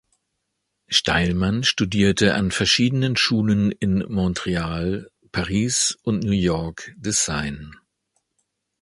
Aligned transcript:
Steilmann 0.87 1.63
studierte 1.63 2.33
an 2.33 2.49
verschiedenen 2.49 3.15
Schulen 3.15 3.71
in 3.71 4.03
Montreal, 4.11 5.11
Paris 5.31 5.95
und 6.01 6.23
New 6.23 6.31
York 6.31 6.91
Design. 6.97 7.75